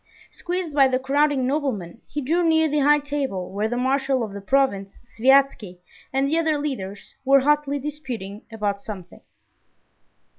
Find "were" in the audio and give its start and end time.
7.23-7.41